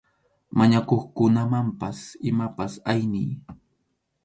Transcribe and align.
Mañakuqkunamanpas 0.57 1.99
imapas 2.29 2.73
ayniy. 2.91 3.29